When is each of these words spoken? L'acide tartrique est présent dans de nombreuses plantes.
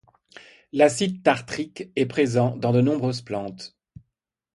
L'acide 0.73 1.21
tartrique 1.21 1.91
est 1.95 2.07
présent 2.07 2.57
dans 2.57 2.71
de 2.71 2.81
nombreuses 2.81 3.21
plantes. 3.21 3.77